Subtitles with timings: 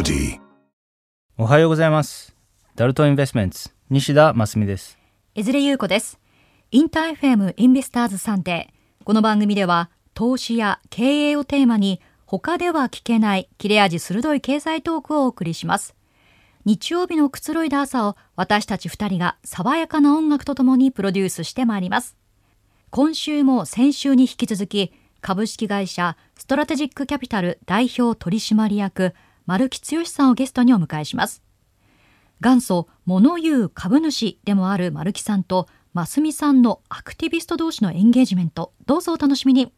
[0.00, 0.40] Melody.
[1.36, 2.34] おはようございます。
[2.74, 4.98] ダルトインベストメンツ西田真澄です。
[5.34, 6.18] 江連優子です。
[6.70, 9.04] インター FM インベスターズサンデー。
[9.04, 15.94] この番組では投資や経営をテーマに他では聞けない切れ味鋭い経済トークをお送りします。
[16.64, 22.16] 日曜日のくつろいだ朝を私たち二人が爽やかな音楽とともにプロデュースしてまいります。
[22.88, 29.12] 今週も先週に引き続き株式会社ストラテジックキャピタル代表取締役
[29.50, 31.42] 丸木強さんをゲストにお迎えします。
[32.40, 39.72] 元祖物言う株主でもある丸木さんと真澄さんのアクティビスト同士のエンゲージメントどうぞお楽しみに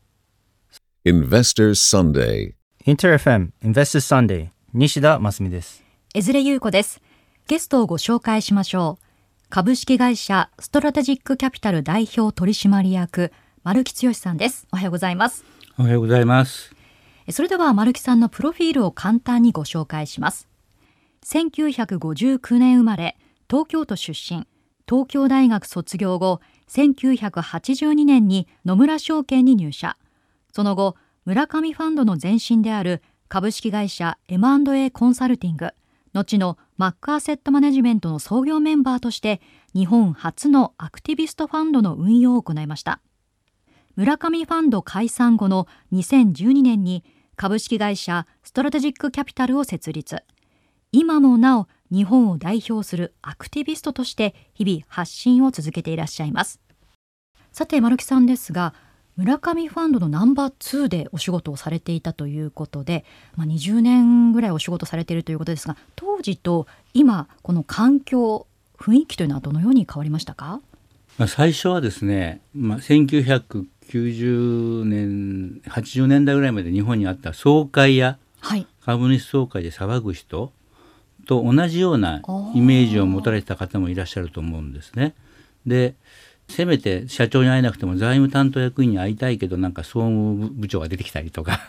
[1.06, 2.52] Investors Sunday.
[2.84, 5.82] インター FM インベスターズサンデー西田真澄です。
[6.12, 7.00] 江連優子です
[7.48, 9.04] ゲストをご紹介しましょう
[9.48, 15.46] 株式会社ストラテジックキャピタル代表取締役丸木剛さんですおはようございます
[15.78, 16.81] おはようございます。
[17.32, 20.48] それでは丸木さんのプロフィールを簡単にご紹介します。
[21.24, 23.16] 1959年生まれ
[23.48, 24.46] 東京都出身。
[24.88, 29.96] 東京大学卒業後1982年に野村証券に入社。
[30.52, 35.70] その後村上ファンドの前身である株式会社 M&A コンサルティング。
[36.12, 39.40] 後のマックアセットマネジメントの創業メンバーとして
[39.74, 43.00] 日本初のアクティビストファンドの運用を行いました。
[43.96, 47.04] 村上ファンド解散後の2012年に
[47.34, 50.22] 株式会社ストラテジックキャピタルを設立。
[50.92, 56.60] 今もなお日本を代表するアクティビストとして日々発信を続けていらっしゃいます。
[57.50, 58.74] さて丸木さんですが
[59.16, 63.04] 村上ファンドのナンバー2でお仕事をされていたということで、
[63.36, 68.46] まあ、20年ぐらいお仕事されているということですが当時と今この環境
[68.78, 70.60] 雰囲気というのはどのように変わりましたか、
[71.28, 73.66] 最初はですね、まあ、1990
[73.98, 80.52] 年80年代ぐらいまで日本にあった総会やはい株主総会で騒ぐ人
[81.26, 82.20] と同じような
[82.54, 85.14] イメージを持たれてた方もいらっしゃると思うんですね。
[85.66, 85.94] で
[86.48, 91.60] せめて社長に会えなくても財務担当役員に会いたいけどなんか総務部長が出てきたりとか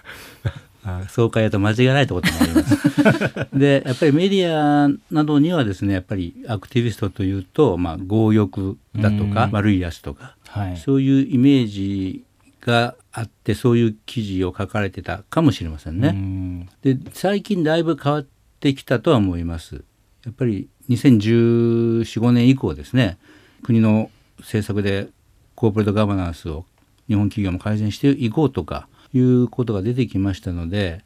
[0.84, 3.48] あ総会だと間違いないってこともあります。
[3.58, 10.78] でやっぱりメディアなどにはですねやっぱりアクティビストというと、まあ、強欲だとかうん悪いやつとかはい。
[10.78, 12.26] そういうイメージ
[12.62, 16.10] があってそういう記事を書かれてたかもしれませんね。
[16.10, 18.28] うんで最近だいぶ変わっ
[18.60, 19.84] てきたとは思います。
[20.24, 23.18] やっぱり201415年以降ですね
[23.64, 24.10] 国の
[24.40, 25.10] 政策で
[25.56, 26.66] コーポレートガバナンスを
[27.08, 31.04] 日本企業も改善していこうとかいうことが出てきましたので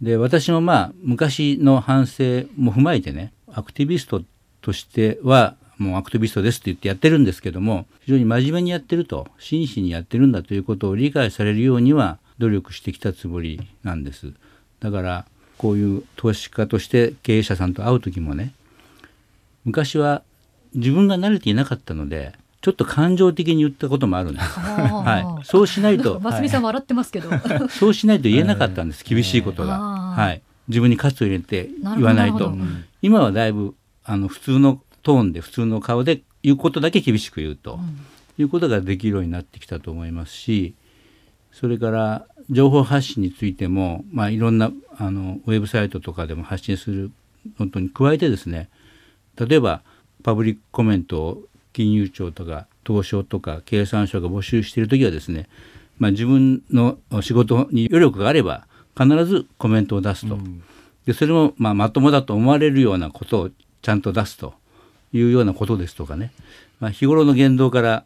[0.00, 4.22] で私もまあ昔の反省も踏まえてねアクティビスト
[4.62, 14.32] としてはもうアクティビストですって言ってやってるんですけども非常に真面目にやってると真摯にやってるんだということを理解されるようには努力してきたつもりなんです。
[14.80, 15.26] だから
[15.58, 18.52] こういう投資家として経営者さんと会う時もね
[19.64, 20.22] 昔は
[20.74, 27.30] 自分が慣れていなかったのでちょっと感情的に言ったこともあるんです、はい、そうしないと 真澄さん笑ってますけど、
[27.68, 29.78] そうしないと言えなかったんです、 厳しいことが。
[29.78, 32.52] はい、自分に喝を入れて言わないと。
[33.02, 37.78] 今はだいぶあの普通のトーンで普通の顔で言うことだけ厳しく言うと、
[38.38, 40.74] いうことができるようになってきたと思いますし
[41.52, 47.12] それから情報発信についても、まあ、いろんなあのウェブサイトとかでも発信する
[47.60, 48.68] のとに加えてですね
[49.38, 49.82] 例えば
[50.24, 51.42] パブリックコメントを
[51.72, 55.48] 金融庁とか東証とか経産省が募集している時はですね、
[55.98, 58.66] まあ、自分の仕事に余力があれば
[58.98, 60.36] 必ずコメントを出すと、
[61.06, 63.50] でそれもまあまともだと思われるようなことを
[63.82, 64.54] ちゃんと出すと
[65.16, 66.32] いうようなことですとかね、
[66.80, 68.04] まあ、日頃の言動から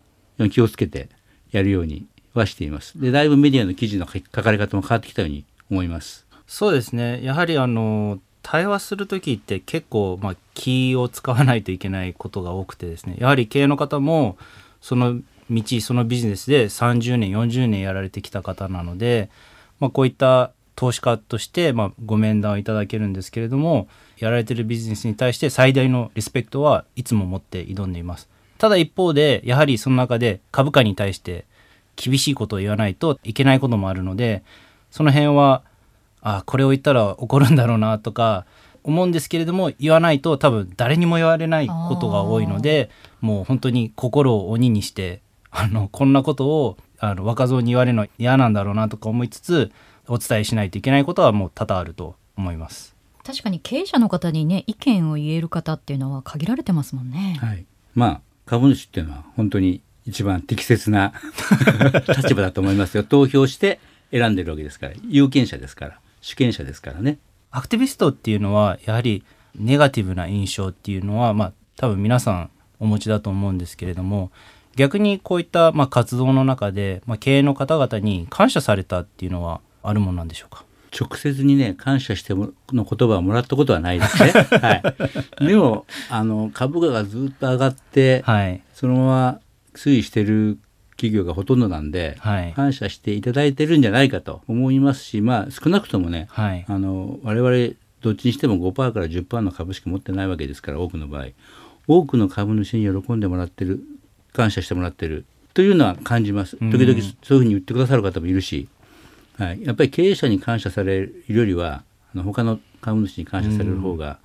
[0.50, 1.08] 気をつけて
[1.50, 3.00] やるようにはしています。
[3.00, 6.26] でだいぶメディアの記事の書かれ方も変わってきたように思います。
[6.46, 7.22] そうですね。
[7.22, 13.16] やはりあの対話する時って結構まあ気を使わないといけないことが多くてですね。
[13.18, 14.38] やはり経営の方も
[14.80, 15.20] その
[15.50, 19.30] 道そのビジネスで30年40年やられてきた方なので、
[19.78, 23.86] まあこういった投資家としてまあご面談をいただけるんですけれども、
[24.16, 28.30] やられてるビジネスに対して最大のリスペクトはいつも持って挑んでいます。
[28.56, 31.44] ただ一方でやはりその中で株価に対して
[31.96, 34.42] 厳しいことを言わないといけないこともあるので、
[34.90, 35.64] その辺は
[36.22, 38.46] あこれを言ったら怒るんだろうなとか
[38.82, 42.88] 思うんですけれども言わないと多分誰にも言われないことが多いので
[43.20, 49.70] もう本当に心を鬼にしてあのこんなことをあの若造に言われるの嫌なんだろうなとか思いつつ
[50.10, 52.96] お伝えしないといけないことはもう多々あると思います。
[53.24, 57.38] 確かに経営者の方にね意見を言える方っていうのは限られてますもんね。
[57.40, 57.64] はい、
[57.94, 61.12] まあ株主っていうのは本当に一番適切な
[62.16, 63.04] 立場だと思いますよ。
[63.04, 63.78] 投票して
[64.10, 64.94] 選んでるわけですから。
[65.08, 66.00] 有権者ですから。
[66.20, 67.18] 主権者ですからね。
[67.52, 69.22] アクティビストっていうのはやはり
[69.54, 74.30] ネガティブな印象っていうのはまあ多分皆さんお持ちだと思うんですけれども
[74.76, 80.64] 逆にこういったまあ活動の中で、まあ、経営の方々に感謝されたっていうのはあるものなんでしょうか？
[80.98, 84.30] 直接にね感謝してもの言葉をもらったことはないですね。
[84.58, 84.82] は
[85.40, 88.60] い、でもあの株価がずっと上がって、はい。
[88.74, 89.40] そのまま
[89.74, 90.58] 推移してる
[90.96, 92.52] 企業がほとんどなんで、はい。
[92.54, 96.64] 感謝していただいてるんじゃないかと思いますしまあ少なくともねはい。
[96.68, 101.26] あの我々どっちにしても5%から10%の株しか持ってないわけですから多くの場合。
[101.86, 103.80] 多くの株主に喜んでもらってる
[104.32, 105.24] 感謝してもらってる
[105.54, 106.56] というのは感じます。
[106.60, 106.70] うん。
[106.70, 108.68] 時々そういうふうに言ってくださる方もいるし、
[109.40, 111.82] はい、やっぱり経営者に感謝されるよりは
[112.14, 114.18] あの他の株主に感謝される方が、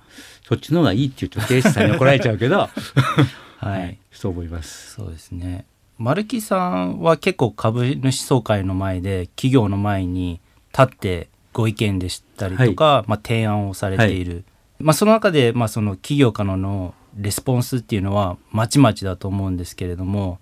[0.46, 2.70] そっちの方がいいって言うと経営者さんに怒られちゃうけど、は
[3.58, 3.92] はい。
[3.92, 4.94] い、そう思います。
[4.94, 5.64] そうですね。
[5.98, 10.40] 丸木さんは結構株主総会の前で企業の前に
[10.72, 14.44] 立ってご意見でしたりとか、まあ、提案をされている、
[14.78, 20.38] まあ、その中で、まあ、その企業からのレスポンスっていうのはまちまちだと思うんですけれども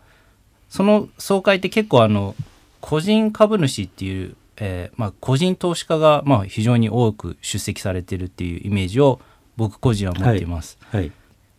[0.69, 2.35] その総会って結構あの
[2.81, 9.21] 個人株主っていう、えーまあ、個人投資家がまあ非常に多く出席されているっていうイメージを
[9.57, 10.79] 僕個人は持っています。
[10.91, 11.13] はい、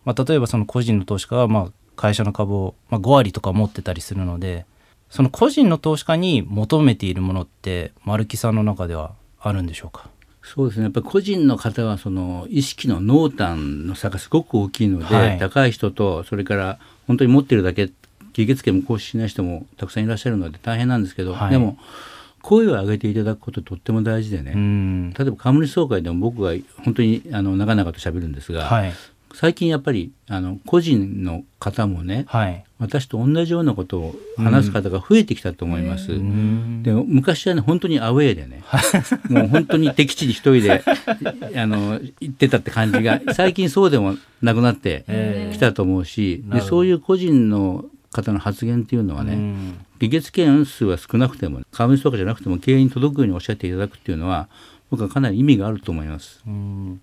[0.04, 4.66] まあ、例えばその個人の投資家がまあ会社の株をまあ5割とか持ってたりするので
[5.10, 10.10] その個人の投資家に求めているものって丸木さんの中ではあるんでしょうか？
[10.42, 10.84] そうですね。
[10.84, 15.38] やっぱり個人の方はその意識の濃淡の差がすごく大きいので、はい。
[15.38, 17.90] 高い人とそれから本当に持ってるだけ
[18.32, 21.50] 議決権も行使しない人もたくさんいらっしゃるので大変なんですけど、はい。
[21.50, 21.78] でも
[22.46, 25.10] 声を上げていただくこととっても大事でね、うん。
[25.14, 26.52] 例えば株主総会でも僕が
[26.84, 28.92] 本当にあの長々と喋るんですが、はい。
[29.34, 32.64] 最近やっぱりあの個人の方もねはい。
[32.78, 36.12] 私と同じようなことを話す方が増えてきたと思います。
[36.12, 36.84] うん。
[36.84, 38.62] で昔はね本当にアウェーでね
[39.28, 40.84] もう本当に敵地に一人で
[41.60, 54.48] あの行ってたって感じが最近そうでもなくなってえきたと思うし、でそういう個人の方の発言っていうのはね、うん議決権数は少なくても株主とかじゃなくても経営に届くようにおっしゃっていただくっていうのは
[54.90, 56.42] 僕はかなり意味があると思います。
[56.46, 57.00] うん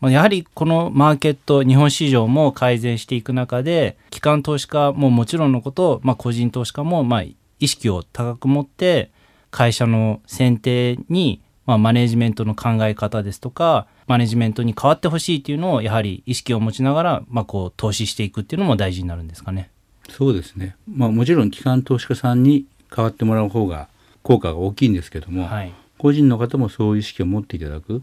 [0.00, 7.22] まあ、やはりこのマーケット日本市場も改善していく中で機関投資家ももちろんのこと、まあ、個人投資家もまあ
[7.58, 9.10] 意識を高く持って
[9.50, 19.70] 会社の選定に、まあ、マネジメントの考え方ですとかマネジメントに変わってほしいっていうのをやはり意識を持ちながら、まあ、こう投資していくっていうのも大事になるんですかね。
[20.08, 23.88] そうですね、まあ、もちろん機関投資家さんに変わってもらう方が
[24.22, 28.02] 効果が大きいんですけども、はい、個人の方もそういう意識を持っていただく。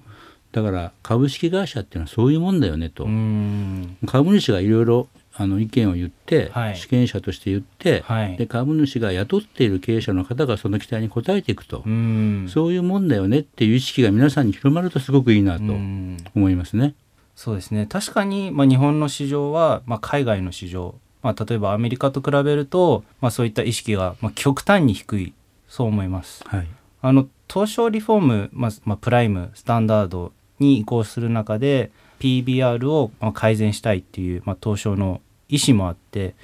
[0.51, 3.97] だから株式会社っていうのはそういうもんだよねと、うん。
[4.05, 6.77] 株主がいろいろあの意見を言って、はい。
[6.77, 8.37] 主権者として言って、はい。
[8.37, 12.47] で株主が雇っている経営者の方がその期待に応えていくと、うん。
[12.49, 16.17] そういうもんだよねっていう意識が皆さんに広まるとすごくいいなとうん。
[16.33, 16.95] 思いますね。
[17.35, 17.85] そうですね。
[17.85, 20.95] 確かに、まあ、日本の市場は、まあ、海外の市場、
[21.25, 25.33] まあ、例えばアメリカと比べると、まあ、そういった意識が、まあ、極端に低い。
[25.68, 26.44] そう思います。
[26.48, 26.68] はい、
[27.01, 36.36] あの東証リフォーム、まあまあ、プライムスタンダードに移行する中で PBR をまあ改善したいっていう、まあ、東証の意思もあって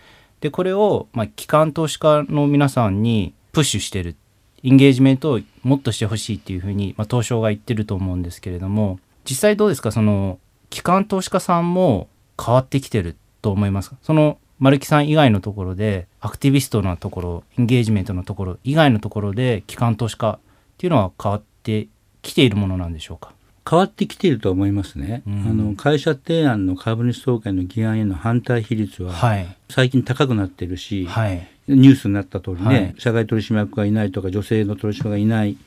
[0.41, 4.15] でこれを、まあ、機関投資家の皆さんにプッシュしてる。
[4.63, 9.91] インゲージメントをもっとしてほしいっていうふうに、まあ、東証が言ってると思うんですけれども実際どうですか？
[9.91, 12.09] その機関投資家さんも
[12.43, 13.97] 変わってきてると思いますか？
[14.03, 20.39] その丸木さん以外のところでアクティビストなところインゲージメントのところ以外のところで機関投資家っ
[20.77, 21.87] ていうのは変わって
[22.21, 23.33] きているものなんでしょうか？
[23.67, 25.33] 変わってきていると思いますね、うん。
[25.47, 29.47] あの会社提案の株主総会の議案への反対比率ははい。
[29.67, 31.47] 最近高くなってるし、はい。
[31.67, 32.95] ニュースになった通りね、はい。
[32.99, 35.57] 社外取締役がいないとか女性の取締役がいない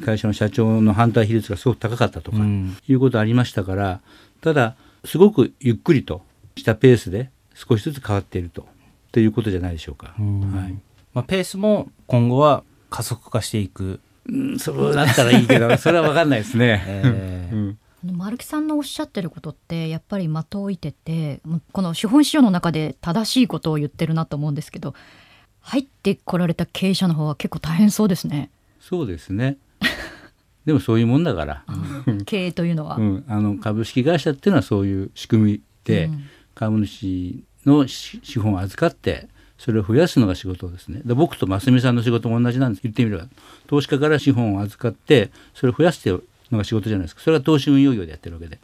[0.00, 2.76] 会社の社長の反対比率がすごく高かったとか、うん。
[2.88, 4.00] いうことありましたから
[4.40, 4.74] ただ
[5.04, 6.22] すごくゆっくりと
[6.56, 7.30] したペースで
[7.68, 8.66] 少しずつ変わっていると。
[9.12, 10.14] ということじゃないでしょうか。
[10.18, 10.40] うん。
[10.52, 10.74] はい。
[11.14, 16.82] まあ、ペースも今後は加速化していく、うん、そうだったらいいけど それは分かんないですね。
[16.86, 17.54] えー。
[17.54, 17.78] うん。
[18.16, 24.94] 丸木さんのおっしゃってることってやっぱり的を置いててもうこの資本市場の中で正しいことを言ってるなと思うんですけど
[25.60, 28.50] 入ってこられた経営者の方は結構大変そうですね、
[28.80, 29.56] そうですね。
[30.66, 31.64] でもそういうもんだから、
[32.26, 32.96] 経営というのは。
[32.96, 36.24] うん、あの株式会社っていうのはそういう仕組みで、うん。
[36.54, 39.28] 株主のし資本を預かって
[39.58, 41.02] それを増やすのが仕事ですね。
[41.04, 42.82] で僕と真澄さんの仕事も同じなんです。
[42.82, 43.26] 言ってみれば
[43.68, 47.22] 投資家から資本を預かってそれを増やすってのが仕事じゃないですか。
[47.22, 48.58] それが投資運用業でやってるわけで。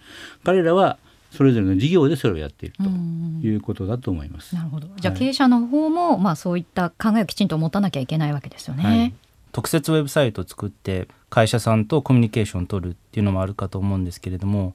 [0.45, 0.99] 彼らは
[1.31, 3.39] それぞれの事業でそれをやっているうん。
[3.41, 4.55] ということだと思います。
[4.55, 4.89] なるほど。
[4.97, 5.21] じゃあはい。
[5.21, 8.83] 経営者の方も、まあ、そういった考えをきちんと持たなきゃいけないわけですよね。
[8.83, 9.15] はい。
[9.53, 14.75] 特設ウェブサイトを作って会社さんとコミュニケーションを取るっていうのもあるかと思うんですけれども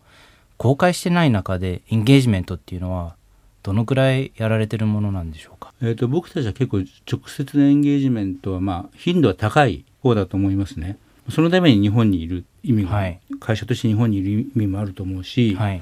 [0.57, 3.15] 公開してない中でエンゲージメントっていうのは
[3.63, 5.73] どのくらいやられてるものなんでしょうか？
[5.81, 10.97] えー、と僕たちは結構直接のエンゲージメントはまあ頻度は高い方だと思いますね。
[11.29, 13.19] そのために日本にいる意味が、はい。
[13.39, 15.81] 会社として日本にいる意味もあると思うし、はい。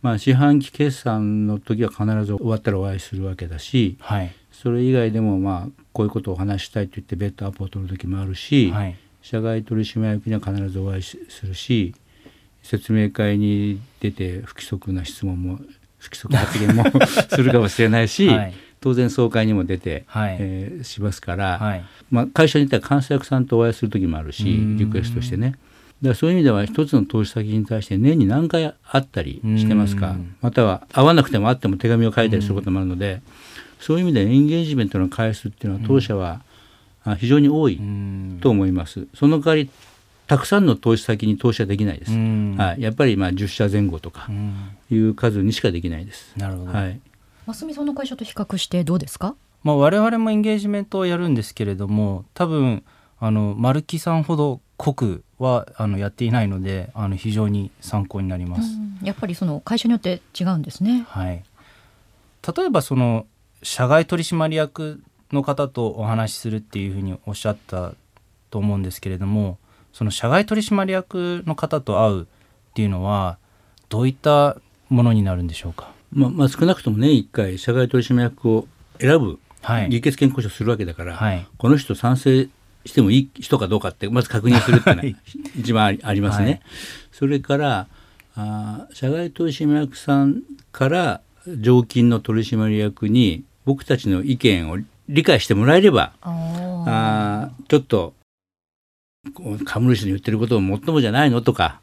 [0.00, 4.32] まあ、四半期決算の時は必ず終わったらお会いするわけだしはい。
[4.52, 8.96] それ以外でもまあこういうことをお話ししたいと言って別途アポを取る時もあるし、はい。
[9.22, 11.94] 社外取締役には必ずお会いしするし
[12.62, 15.58] 説明会に出て不規則な質問も
[16.04, 16.84] 不規則発言も
[17.30, 18.54] するかもしれないし、はい。
[18.80, 20.36] 当然総会にも出て、はい。
[20.38, 21.84] えーしますから、はい。
[22.10, 24.76] まあ、会社によっては監査役さんとお会いする時もあるしうん。
[24.76, 25.54] リクエストしてね。
[26.02, 33.22] だからそういう意味では一つの投資先に対して年に何回会ったりしてますかうんまたは会わなくても会っても手紙を書いたりすることもあるので
[33.80, 36.42] そういう意味でエンゲージメントの回数っていうのは当社は
[37.04, 38.38] あ非常に多いうん。
[38.42, 39.06] と思います。
[39.14, 39.70] その代わり
[40.26, 42.12] たくさんの投資先に投資はできないです。
[42.12, 46.32] うんはい、やっぱりまあ10社前後とかうんいう数にしかできないです。
[46.36, 47.00] なるほど、はい、
[47.46, 49.34] ますみさんの会社と比較してどうですか？
[49.62, 52.84] まあ、我々もエンゲージメントをやるんですけれども多分
[53.18, 58.76] あの丸木さんほど濃くはあのやっていないのであの非常に参考になります。
[58.76, 61.04] うんやっぱりその会社によって違うんですね。
[61.08, 61.44] はい、
[62.56, 63.26] 例えばその
[63.62, 65.02] 社外取締役
[65.32, 67.92] の方とお話しするっていうふうにおっしゃった
[68.50, 69.58] と思うんですけれども
[69.94, 72.26] その社外取締役の方と会うっ
[72.74, 73.38] ていうのは
[73.88, 74.58] どういった
[74.90, 75.90] ものになるんでしょうか？
[76.12, 78.68] まあまあ少なくとも年1回社外取締役を
[79.00, 81.46] 選ぶはい、議決権交渉するわけだから、はい。
[81.56, 82.48] この人賛成
[82.84, 85.16] してもいい人かどうかってまず確認するっていうのははい。
[85.58, 86.44] 一番ありますね。
[86.44, 86.60] はい。
[87.12, 87.86] それから
[88.36, 91.20] あー社外取締役さんから
[91.60, 98.12] 常勤の取締役に僕たちの意見を理解してもらえればあちょっと
[99.64, 101.80] 株主の言ってることをもっともじゃないのとか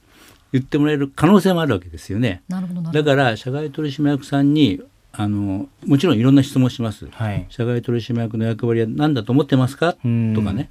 [0.52, 2.44] 言ってもらえる可能性もあるわけですよね。
[2.48, 3.16] なるほどなるほど。
[3.16, 4.82] だから社外取締役さんに
[5.14, 7.08] あのもちろんいろんな質問します。
[7.10, 7.46] はい。
[7.50, 9.96] 社外取締役の役割は何だと思ってますか？
[10.06, 10.34] うん。
[10.34, 10.70] とかね、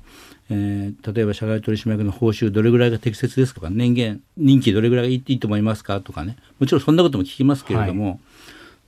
[0.48, 6.00] えー例えば社外取締役の報酬どれぐらいが適切ですとか年限任期どれぐらいがいいいいと思いますか？
[6.00, 6.36] とかね。
[6.58, 8.20] もちろんそんなことも聞きますけれども、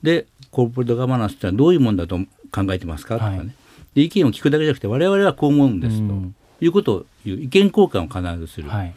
[0.02, 2.18] でコーポレートガバナンスってのはどういうもんだと
[2.50, 3.14] 考えてますか？
[3.16, 3.50] とかね、はい。
[3.94, 8.68] で意見を聞くだけじゃなくて我々はこう思うんですと、うんいうことを言う意見交換を必ずする。
[8.70, 8.94] はい。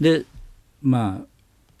[0.00, 0.24] で
[0.82, 1.26] まあ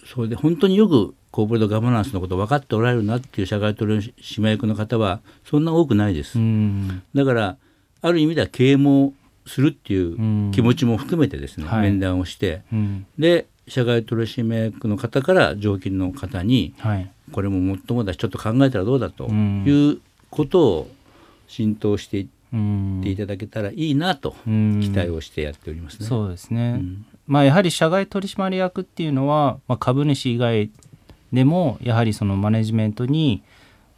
[0.06, 6.38] それで本当によくコーポレートガバナンスのことを分かっておられるなっていう社外取締役の方はそんな多くないです。
[6.38, 7.02] うん。
[7.14, 7.56] だから
[8.02, 9.14] ある意味では啓蒙
[9.46, 11.82] するっていう気持ちも含めてですね、はい。
[11.82, 13.06] 面談をしてうん。
[13.18, 17.10] で社外取締役の方から常勤の方にはい。
[17.32, 19.64] これももっともだしちょっと考えたらどうだとうん。
[19.66, 20.90] いうことを
[21.48, 24.80] 浸透していっうんていただけたらいいなとうん。
[24.82, 26.06] 期待をしてやっておりますね。
[26.06, 27.06] そうですね、うん。
[27.26, 30.70] まあやはり社外取締役っていうのは、まあ、株主以外
[31.32, 33.42] でもやはりそのマネジメントに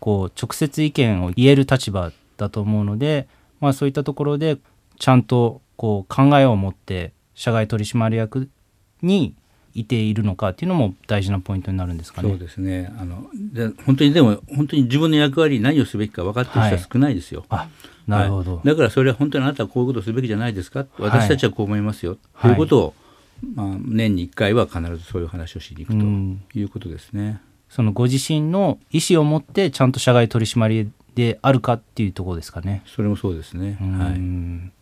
[0.01, 3.27] こう直接意見を言える立場だと思うので、
[3.61, 4.59] まあ、そういったところで
[4.99, 8.49] ちゃんとこう考えを持って社外取締役
[9.03, 9.35] に
[9.75, 12.29] いているのかっていうのも大事なポイントになるんですかね。
[12.29, 17.45] そうですねあので本当にでも本当に自分の役割何をすべきか分かってる人は少ないですよ。
[17.49, 17.69] あ
[18.07, 22.95] なるほど、はいだからそれは本当にあなたはこういうことをすべきじゃないですか私たちはこう思いますよ、はいということを、
[23.55, 27.41] まあ、年に1回は必ずそういう話をしに行くうんということですね。
[27.69, 32.83] そのご自身の意思を持ってちゃんと社外取締役であるかっていうところですかね。
[32.87, 33.79] それもそうですね。
[33.81, 34.73] うはいん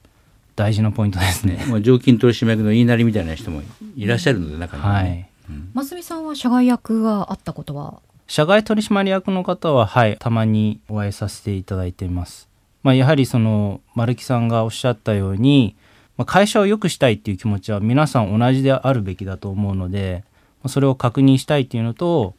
[0.54, 1.64] 大事なポイントですね。
[1.68, 3.62] まあ、常勤取締役の言いなりみたいな人も
[3.96, 5.52] いらっしゃるので中にははね、い。
[5.72, 8.00] ますみさんは社外役はあったことは？
[8.26, 12.48] 社外取締役の方は、はい、たまにお会いさせていただいています。
[12.82, 15.76] まあ、やはりその丸木さんがおっしゃったように、
[16.16, 20.24] まあ、会社を良くしたいっていう気持ちは皆さん同じであるべきだと思うので、
[20.62, 22.34] まあそれを確認したいっていうのと、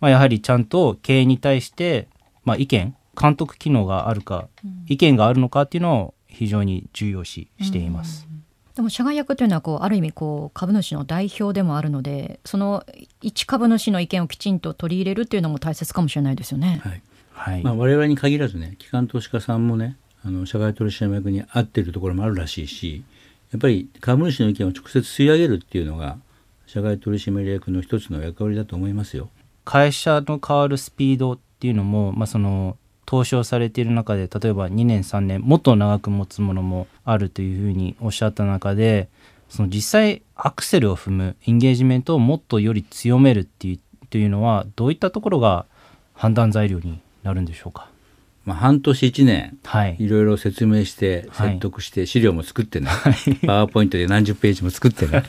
[0.00, 2.08] まあ、やはりちゃんと経営に対して、
[2.44, 4.48] まあ、意見監督機能があるか、
[4.86, 8.28] 意見があるのかっていうのを非常に重要視しています。
[8.74, 12.84] でも社外役というのはこうある意味こう株主の代表でもあるのでその
[13.22, 16.80] 一株主の意見をきちんと取り入れるっていうのも大切かもしれないですよね。
[16.82, 17.62] はいはい。
[17.62, 23.04] まあ、我々に限らずね機関投資家さんもねあの社外取締役に合っているところもあるらしいし
[23.52, 26.18] やっぱり株主の意見を直接吸い上げるっていうのが
[26.66, 29.28] 社外取締役の一つの役割だと思いますよ。
[29.64, 39.08] 会社の変わるスピードっていうのも、まあ、その投資をされている中で例えば2年3年もっと長く持つものもあるというふうにおっしゃった中で
[39.48, 45.66] その実際アクセルを踏むエンゲージメントをもっとより強めるっていうというのはどういったところが
[46.14, 47.88] 判断材料になるんでしょうか？
[48.44, 49.96] まあ、半年1年はい。
[49.98, 51.48] いろいろ説明してはい。
[51.50, 52.90] 説得して資料も作ってね、
[53.46, 55.22] パワーポイントで何十ページも作ってね。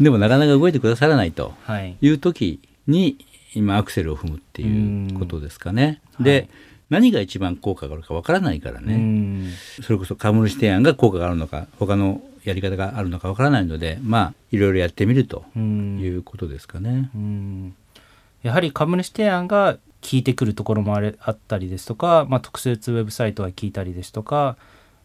[0.00, 1.54] でもなかなか動いてくださらないと。
[1.62, 1.96] はい。
[2.00, 3.16] いう時に
[3.54, 6.00] 今アクセルを踏むっていうことですかね。
[6.20, 6.48] で、はい
[6.90, 9.50] 何が一番効果があるかわからないからうね、ん。
[9.82, 15.98] それこそ株主提案が効果があるのか他のやり方があるのかわからないのでまあいろいろやってみるとうん。
[15.98, 17.10] いうことですかね。
[17.14, 17.74] うん。
[18.42, 24.56] やはり株主提案が聞いてくるところもあれあったりですとか、まあ、特設ウェブサイトが聞いたりですとか、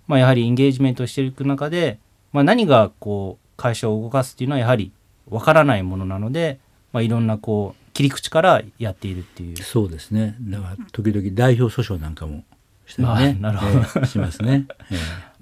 [0.06, 1.98] まあ、やはりエンゲージメントをしていく中で、
[2.34, 4.92] まあ、何がこう会社を動かすっていうのはやはり
[5.28, 6.60] わからないものなので、
[6.94, 9.58] まあ、いろんなこう切り口からやっているっていう。
[9.58, 10.36] そうですね。
[10.42, 12.44] だから時々代表訴訟なんかも
[12.86, 14.66] したりね、あなるほどええしますね。
[14.92, 14.96] え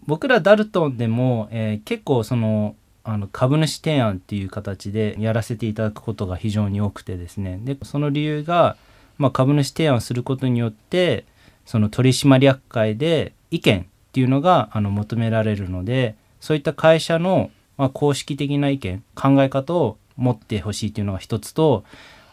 [0.05, 8.77] 僕らダルトンでも、えー結構そのあの株主提案っていう形でやらせていただくことが非常に多くてですねでその理由が、
[9.17, 11.25] まあ、株主提案をすることによって
[11.65, 21.83] その取締役会で意見っていうのがあの求められるのでそういった会社の、まあ、公式的な意見考え方を持ってほしいっていうのが一つと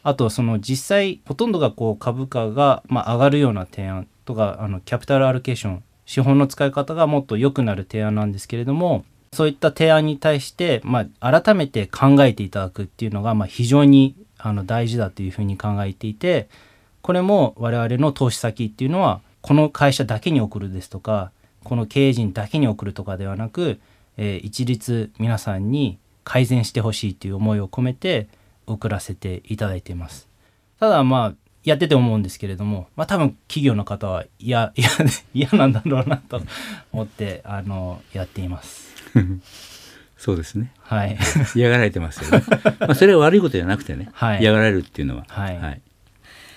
[0.07, 16.49] あとその実際ほとんどがこう株価がま上がるような提案とかあのキャピタルアロケーション資本の使い方がもっと良くなる提案なんですけれどもそういった提案に対して、まあ、改めて考えていただくっていうのが、まあ、非常にあの大事だというふうに考えていて
[17.03, 21.33] これも我々の投資先っていうのはこの会社だけに送るですとか
[21.65, 23.81] この経営陣だけに送るとかではなく、
[24.19, 28.29] えー一律皆さんに改善してほしいという思いを込めて
[28.67, 30.29] 送らせていただいています。
[30.81, 34.89] ただまあやってて思うんですけれども、まあ、多分企業の方は嫌 嫌
[35.35, 36.41] 嫌なんだろうなと
[36.93, 38.95] 思ってあのやっています。
[40.17, 40.73] そうですね。
[40.81, 41.17] はい、
[41.55, 42.45] 嫌がられてますよね。
[42.81, 45.25] まあそれは悪いことじゃなくてね、はい嫌がられるっていうのは。
[45.29, 45.81] はい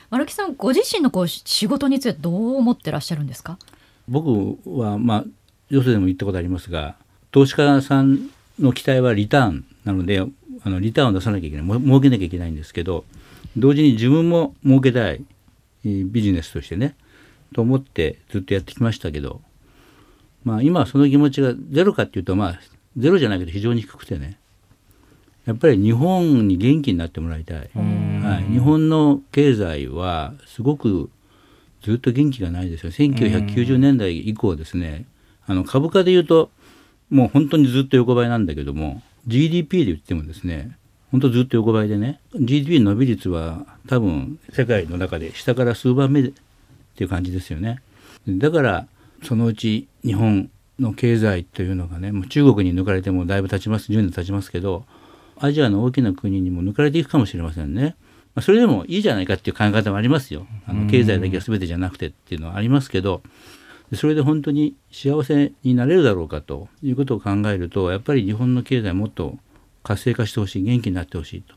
[0.09, 3.59] 丸木さんご自身のこう仕事についてどう思ってらっしゃるんですか？
[4.07, 5.25] 僕はまあ
[5.69, 6.95] よそでも言ったことありますが
[7.31, 10.25] 投資家さんの期待はリターンなので
[10.63, 11.65] あのリターンを出さなきゃいけない。
[11.65, 13.05] も儲けなきゃいけないんですけど
[13.57, 15.23] 同時に自分も儲けたい
[15.85, 16.95] えービジネスとしてね
[17.53, 19.41] と思ってずっとやってきましたけど
[20.43, 22.59] まあ今はその気持ちがゼロかっていうとまあ
[22.97, 24.37] ゼロじゃないけど非常に低くてね
[25.45, 31.09] やっぱり日本に元気になってもらいたい、はい、日本の経済はすごく
[31.81, 32.91] ずっと元気がないですよ。
[32.91, 35.05] 1990年代以降ですね
[35.47, 36.51] あの株価で言うと
[37.09, 40.77] もう本当にずっと横ばいなんだけども GDP で言ってもですね
[41.11, 46.23] 本当ずっと横ばいでね GDP の伸び率は多分世界の中で下から数番目っ
[46.95, 47.81] ていう感じですよね
[48.27, 48.87] だから
[49.23, 54.85] そのうち日本の経済というのがねもう中国に抜かれてもだいぶ経ちます10年経ちますけど
[55.39, 57.95] アジアの大きな国にも抜かれていくかもしれませんね。
[58.35, 60.45] まあ、それでもいいじゃないかっていう考え方もありますよ。
[60.67, 63.21] あの経済だけが全てじゃなくてっていうのはありますけど、
[63.95, 69.37] それで本当に幸せになれるだろうかということを考えると、やっぱり日本の経済もっと
[69.83, 71.55] 活性化してほしい、元気になってほしいと。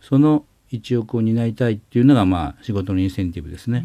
[0.00, 3.84] その一億を担いたいっていうのがまあ仕事のインセンティブですね。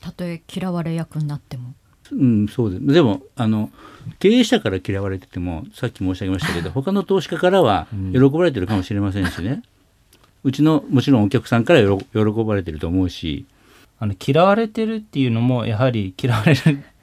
[0.00, 1.74] たとえ嫌われ役になっても
[2.12, 2.86] うん、そうです。
[2.86, 3.70] でも、あの、
[4.18, 9.62] 経営者から嫌われてても、さっき申し上げましたけど、 他の投資家からは喜ばれてるかもしれませんしね。
[10.42, 13.46] うちの、もちろんお客さんから喜喜ばれてると思うし、
[14.04, 16.54] あの嫌われてるっていうのもやはり嫌われ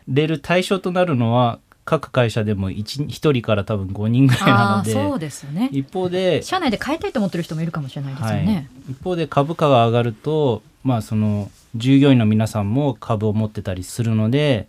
[0.08, 5.70] れる対象となるのは各会社でも 1, 1人から多分5人ぐらいなのでそうですよね。
[5.72, 8.46] 一方で社内で変えたいと思ってる人もいるかもしれないですよはい。
[8.46, 14.68] ね、、一方で株価が上がるとまあその従業員の皆さんも株を持ってたりするので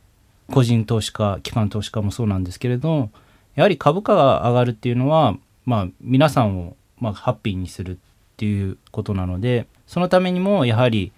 [0.50, 3.10] 個人投資家機関投資家もそうなんですけれど
[3.56, 7.96] やはり株価が上がるっていうのはまあ皆さんをまあハッピーにするっ
[8.38, 11.12] ていうことなのでそのためにもやはり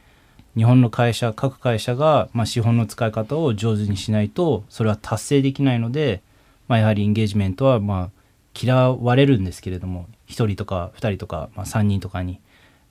[0.56, 6.22] 日本の会社各会社が、まあ、資本の使い方を上手にしないとそれは達成できないので、
[6.68, 8.10] まあ、やはりエンゲージメントはまあ
[8.60, 12.40] 嫌われるんですけれども1人とか2人とか、まあ、3人とかに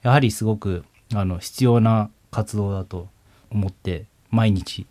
[0.02, 3.08] やはりすごくあの必要な活動だと
[3.49, 4.86] 思って毎日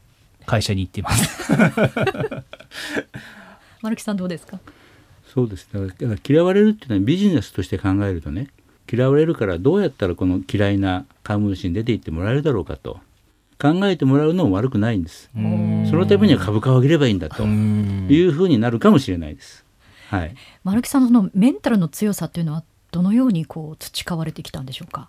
[0.47, 1.53] 会社に行っています。
[3.83, 4.59] 丸木さんどうですか？
[5.27, 5.69] そうです。
[5.73, 8.49] だからだから嫌われるっていうのはビジネスとして考えるとね、
[8.93, 13.01] 嫌われるからどうやったらこの嫌いな株主に出ていってもらえるだろうかと
[13.61, 15.31] 考えてもらうのも悪くないんです。
[15.35, 19.65] そのためには株価を上げればいいんだというふうになるかもしれないです。
[20.09, 20.35] はい。
[20.65, 25.09] 丸木さんのそのメンタルの強さっていうのはどのようにこう培われてきたんでしょうか？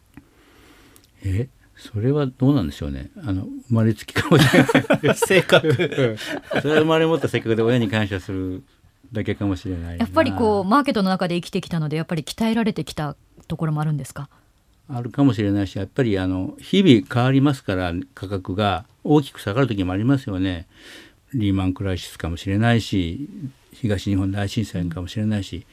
[1.26, 3.10] えそれはどうなんでしょうね。
[3.26, 5.16] あの生まれつきかもしれない。
[5.18, 5.74] 性格
[6.62, 8.64] それは生まれ持った性格で親に感謝する
[9.12, 9.96] だけかもしれないな。
[9.96, 13.16] やっぱりこうマーケットの中で生きてきたのでやっぱり鍛えられてきた
[13.48, 14.30] ところもあるんですか？
[14.90, 20.68] あるかもしれないしやっぱりあの日々変わりますから価格が大きく下がる時もありますよね。
[21.34, 23.28] リーマンクライシスかもしれないし
[23.74, 25.66] 東日本大震災かもしれないし、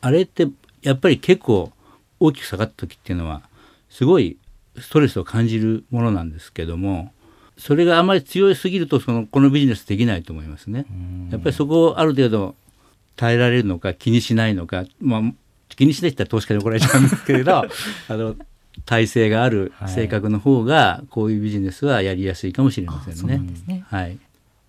[0.00, 0.48] あれって
[0.82, 1.72] やっぱり結構
[2.20, 3.42] 大きく下がった時っていうのは
[3.88, 4.36] すごい
[4.76, 7.12] ストレスを感じるものなんですけども
[7.56, 10.84] それがあまり強いすぎるとそのこのビジネスできないと思いますね。
[11.30, 12.54] やっぱりそこをある程度
[13.16, 15.22] 耐えられるのか気にしないのか、まあ、
[15.78, 17.66] 気にしないって言ったら投資家に怒られちゃうんですけれど あ
[18.10, 18.34] の
[18.84, 23.40] 体制がある性格の方がこういうビジネスはやりやすいかもしれませんね。
[23.66, 23.84] ね。
[23.86, 24.18] はい、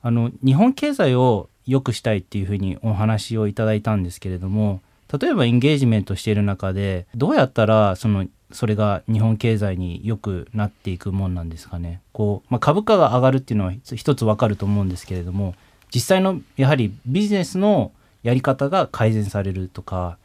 [0.03, 4.81] あの日本経済を良くしたいっていうふうにお話をいただいたんですけれども
[5.19, 12.01] 例えばエンゲージメントしている中でどうやったらそのそれが日本経済に良くなっていくもんなんですかね。
[12.13, 15.55] こう、まあ、株価が上がるっていうのは一つわかると思うんですけれども
[15.93, 17.91] 実際のやはりビジネスの
[18.21, 20.17] やり方が改善されるとか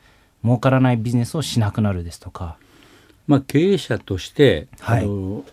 [0.45, 2.57] 儲からないビジネスをしなくなるですとか。
[3.27, 5.05] まあ、経営者として、はい。
[5.05, 5.45] あの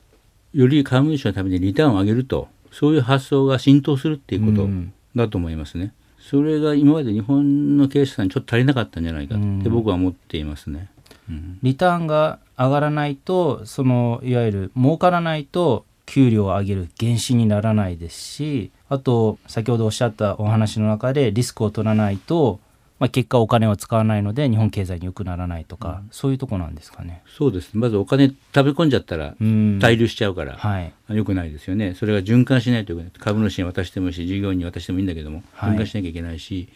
[0.54, 4.94] より株主のためにリターンを上げるとそういう発想が浸透するっていうことうん。
[5.16, 5.94] だと思いますね。
[6.20, 10.90] それが今まで日本の経営者さんにちょっと足りなかったんじゃないかって僕は思っていますね。
[11.30, 11.60] うん。
[11.64, 22.60] リターンが上がらないとそのいわゆる儲からないと給料を上げる原資にならないですしあと先ほどおっしゃったお話の中でリスクを取らないと、
[23.02, 27.24] まあ、結果お金を使わないので日本経済に良くならないとか、そういうとこなんですかね。
[27.26, 27.72] そうです。
[27.74, 29.80] まずお金食べ込んじゃったらうん。
[29.82, 30.94] 滞留しちゃうから、はい。
[31.10, 31.96] 良くないですよね。
[31.96, 33.12] それが循環しないといけない。
[33.18, 35.72] 株主に渡してもいいし従業員に渡してもいいんだけどもはい。
[35.72, 36.70] 循環しなきゃいけないし、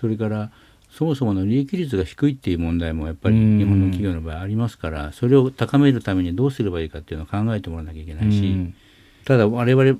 [0.00, 0.52] それから
[0.92, 3.58] そもそもの利益率が低いっていう問題もやっぱりうん。
[3.58, 8.74] 日本の企業の場合ありますからそれを高めるためにどうすればいいかっていうのを考えてもらわなきゃいけないし、うん。
[9.24, 9.98] ただ我々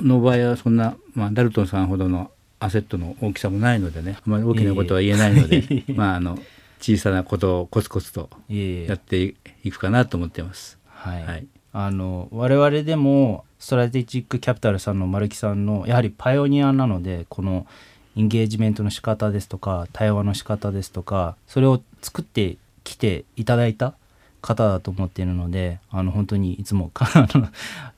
[0.00, 2.30] の場合はそんな、まあ、ダルトンさんほどの
[2.64, 4.16] アセットの大きさもないのでね。
[4.18, 6.38] あまり大きなことは言えないので、 まああの
[6.80, 10.78] 小さなことをコツコツとやっていくかなと思ってます。
[10.86, 11.24] はい。
[11.24, 11.46] はい。
[11.72, 17.66] あの我々でもストラテジックキャピタルさんの丸木さんのやはりパイオニアなのでこの
[18.14, 23.94] インゲージメントの仕方ですとか対話の仕方ですとかそれを作ってきていただいた
[24.40, 26.92] 方だと思っているのであの本当にいつも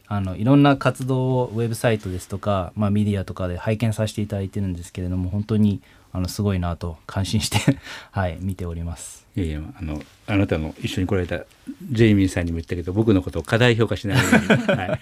[0.08, 5.80] あのいろんな活動をウェブサイトですとか、まあ、メディアとかで拝見させていただいてるんですけれども本当に
[6.12, 7.58] あのすごいなと感心して
[8.12, 9.26] はい見ております。
[9.36, 11.44] いやいやあのあなたの一緒に来られた
[11.90, 15.00] ジェイミーさんにも言ったけど僕のことを過大評価しないように、 はい、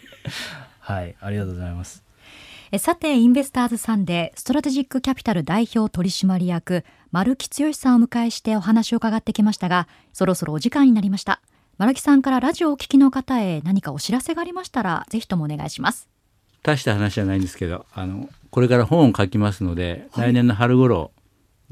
[0.80, 2.02] はい、ありがとうございます。
[2.72, 11.40] えさてインベスターズサンデーストラテジックキャピタル代表取締役丸木剛さんをお迎えしてお話を伺ってきましたがそろそろお時間になりました
[11.76, 16.08] 丸木さんからラジオをお聞きの方へ何かお知らせがありましたらぜひともお願いします。
[16.62, 21.10] 大した話じゃないんですけどあのこれから本を書きますので、来年の春頃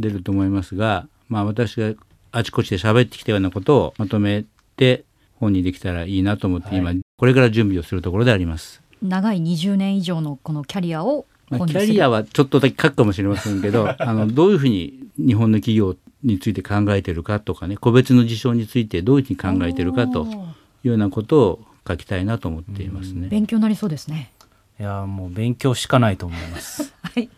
[0.00, 1.94] 出ると思いますが、まあ、私が
[2.32, 4.44] あちこちで喋ってきたようなことをまとめ
[4.76, 5.04] て
[5.36, 8.82] 本にできたらいいなと思って、今これから準備をするところであります。
[9.00, 20.28] 長い20年以上のこのキャリアをまあ、キャリアはちょっとだけ書くかもしれませんけど あのどういうふうに日本の企業について考えてるかとかね個別の事象についてどういうふうに考えてるかとい
[20.84, 23.28] うようなことを書きたいなと思っていますね。
[23.28, 24.32] 勉強になりそうですね
[24.78, 26.92] いやーもう勉強しかないと思います。
[27.02, 27.28] はい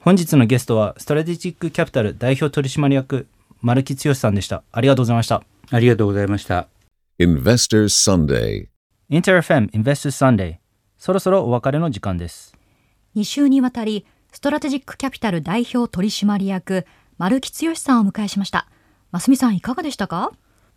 [0.00, 3.26] 本日のゲストはストラテジックキャピタル代表取締役
[3.60, 4.62] 丸木剛さんでした。
[4.70, 5.42] ありがとうございました。
[5.70, 6.68] ありがとうございました。
[7.18, 8.68] Investors Sunday.
[9.08, 10.58] インター FM Investors Sunday
[10.96, 12.54] そろそろお別れの時間です。
[13.16, 16.86] 2週にわたりストラテジックキャピタル代表取締役
[17.18, 18.66] 丸木剛さんをお迎えしました。
[19.10, 20.32] ますみさんいかがでしたか？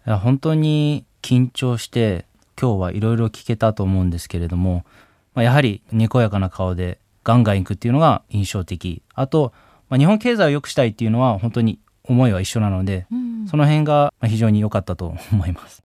[0.08, 2.25] いや本当に緊張して
[2.60, 4.86] 今日はいろいろ聞けたと思うんですけれども、
[5.34, 9.02] まあ、やはりにこやかな顔でガンガンいくっていうのが印象的。
[9.13, 9.52] あと、
[9.89, 13.06] まあ、日本経済を良くしたいっていうのは本当に思いは一緒なので、
[13.49, 15.84] その辺がまあ非常に良かったと思います。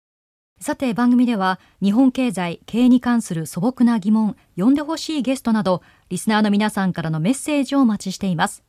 [0.61, 8.63] さて番組では日本経済経営に関する素朴な疑問呼んでほしいゲストなどリスナーの皆さんからのメッセージをお待ちしています。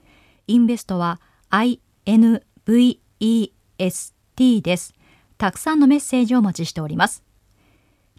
[0.47, 1.19] インベストは
[1.50, 2.41] INVEST
[4.62, 4.93] です。
[5.38, 7.24] たくさんのメッセージをお待ちしております。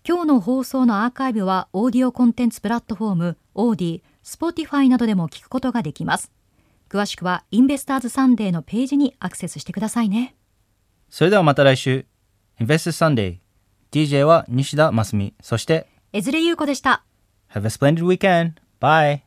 [0.07, 6.31] 今日の放送のアーカイブはオーディオコンテンツプラットフォーム Audee、Spotify などでも聞くことができます。
[6.89, 10.35] 詳しくはインベスターズサンデーのページにアクセスしてくださいね。
[11.09, 12.07] それではまた来週。
[12.59, 13.42] Investors Sunday
[13.93, 17.05] DJ は西田真澄そして江連優子でした。
[17.55, 18.55] Have a splendid weekend.
[18.81, 19.21] Bye.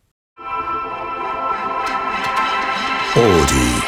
[3.16, 3.85] Audee.